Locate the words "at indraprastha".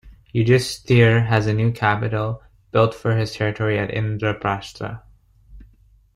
3.77-5.03